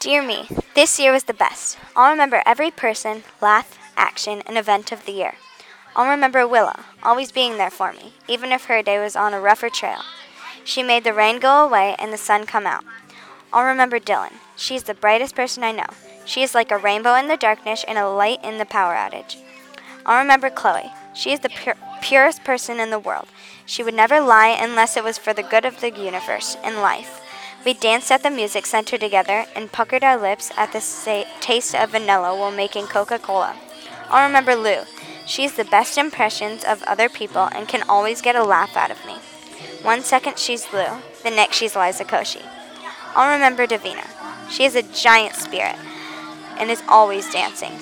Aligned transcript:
Dear 0.00 0.22
me, 0.22 0.48
this 0.74 0.98
year 0.98 1.12
was 1.12 1.24
the 1.24 1.34
best. 1.34 1.76
I'll 1.94 2.10
remember 2.10 2.42
every 2.46 2.70
person, 2.70 3.22
laugh, 3.42 3.78
action, 3.98 4.42
and 4.46 4.56
event 4.56 4.92
of 4.92 5.04
the 5.04 5.12
year. 5.12 5.34
I'll 5.94 6.08
remember 6.08 6.48
Willa, 6.48 6.86
always 7.02 7.30
being 7.30 7.58
there 7.58 7.68
for 7.68 7.92
me, 7.92 8.14
even 8.26 8.50
if 8.50 8.64
her 8.64 8.82
day 8.82 8.98
was 8.98 9.14
on 9.14 9.34
a 9.34 9.40
rougher 9.40 9.68
trail. 9.68 10.00
She 10.64 10.82
made 10.82 11.04
the 11.04 11.12
rain 11.12 11.38
go 11.38 11.62
away 11.62 11.96
and 11.98 12.14
the 12.14 12.16
sun 12.16 12.46
come 12.46 12.66
out. 12.66 12.82
I'll 13.52 13.66
remember 13.66 14.00
Dylan. 14.00 14.32
She 14.56 14.74
is 14.74 14.84
the 14.84 14.94
brightest 14.94 15.36
person 15.36 15.62
I 15.62 15.72
know. 15.72 15.92
She 16.24 16.42
is 16.42 16.54
like 16.54 16.70
a 16.70 16.78
rainbow 16.78 17.14
in 17.16 17.28
the 17.28 17.36
darkness 17.36 17.84
and 17.86 17.98
a 17.98 18.08
light 18.08 18.42
in 18.42 18.56
the 18.56 18.64
power 18.64 18.94
outage. 18.94 19.36
I'll 20.06 20.22
remember 20.22 20.48
Chloe. 20.48 20.90
She 21.12 21.30
is 21.30 21.40
the 21.40 21.50
pure, 21.50 21.76
purest 22.00 22.42
person 22.42 22.80
in 22.80 22.88
the 22.88 22.98
world. 22.98 23.28
She 23.66 23.82
would 23.82 23.92
never 23.92 24.18
lie 24.18 24.56
unless 24.58 24.96
it 24.96 25.04
was 25.04 25.18
for 25.18 25.34
the 25.34 25.42
good 25.42 25.66
of 25.66 25.82
the 25.82 25.90
universe 25.90 26.56
and 26.64 26.76
life. 26.76 27.20
We 27.64 27.74
danced 27.74 28.10
at 28.10 28.22
the 28.22 28.30
music 28.30 28.64
center 28.64 28.96
together 28.96 29.44
and 29.54 29.70
puckered 29.70 30.02
our 30.02 30.16
lips 30.16 30.50
at 30.56 30.72
the 30.72 30.80
sa- 30.80 31.24
taste 31.40 31.74
of 31.74 31.90
vanilla 31.90 32.34
while 32.34 32.50
making 32.50 32.86
Coca 32.86 33.18
Cola. 33.18 33.54
I'll 34.08 34.26
remember 34.26 34.56
Lou. 34.56 34.84
She's 35.26 35.54
the 35.54 35.64
best 35.64 35.98
impressions 35.98 36.64
of 36.64 36.82
other 36.84 37.08
people 37.08 37.48
and 37.52 37.68
can 37.68 37.82
always 37.88 38.22
get 38.22 38.34
a 38.34 38.42
laugh 38.42 38.76
out 38.76 38.90
of 38.90 39.04
me. 39.04 39.16
One 39.82 40.02
second 40.02 40.38
she's 40.38 40.72
Lou, 40.72 40.86
the 41.22 41.30
next 41.30 41.56
she's 41.56 41.76
Liza 41.76 42.04
Koshy. 42.04 42.42
I'll 43.14 43.32
remember 43.32 43.66
Davina. 43.66 44.06
She 44.50 44.64
is 44.64 44.74
a 44.74 44.82
giant 44.82 45.36
spirit 45.36 45.76
and 46.58 46.70
is 46.70 46.82
always 46.88 47.30
dancing. 47.30 47.72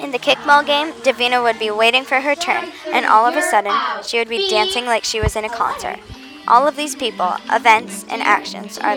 In 0.00 0.10
the 0.10 0.18
kickball 0.18 0.66
game, 0.66 0.92
Davina 1.04 1.42
would 1.42 1.58
be 1.60 1.70
waiting 1.70 2.04
for 2.04 2.20
her 2.20 2.34
turn, 2.34 2.70
and 2.92 3.06
all 3.06 3.24
of 3.26 3.36
a 3.36 3.42
sudden, 3.42 3.72
she 4.02 4.18
would 4.18 4.28
be 4.28 4.48
dancing 4.48 4.84
like 4.84 5.04
she 5.04 5.20
was 5.20 5.36
in 5.36 5.44
a 5.44 5.48
concert. 5.48 6.00
All 6.52 6.68
of 6.68 6.76
these 6.76 6.94
people, 6.94 7.32
events, 7.50 8.04
and 8.10 8.20
actions 8.20 8.76
are 8.76 8.96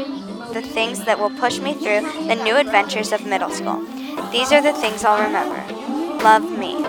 the 0.52 0.62
things 0.62 1.06
that 1.06 1.18
will 1.18 1.30
push 1.30 1.58
me 1.58 1.74
through 1.74 2.02
the 2.28 2.36
new 2.36 2.58
adventures 2.58 3.14
of 3.14 3.26
middle 3.26 3.50
school. 3.50 3.82
These 4.30 4.52
are 4.52 4.62
the 4.62 4.74
things 4.74 5.06
I'll 5.06 5.24
remember. 5.24 5.64
Love 6.22 6.44
me. 6.52 6.86